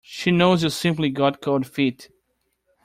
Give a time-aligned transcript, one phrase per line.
[0.03, 2.09] She knows you simply got cold feet.